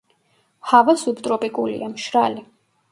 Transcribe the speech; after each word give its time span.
ჰავა 0.71 0.95
სუბტროპიკულია, 1.03 1.95
მშრალი. 1.95 2.45